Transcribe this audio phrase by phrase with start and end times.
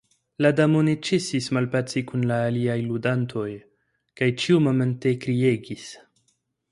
[0.43, 3.47] La Damo ne ĉesis malpaci kun la aliaj ludantoj
[4.21, 5.85] kaj ĉiumomente kriegis.